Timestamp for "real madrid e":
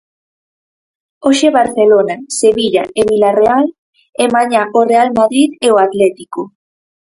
4.91-5.67